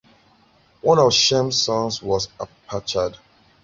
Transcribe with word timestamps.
One 0.81 0.97
of 0.97 1.13
Shem's 1.13 1.61
sons 1.61 2.01
was 2.01 2.27
Arpachshad. 2.39 3.17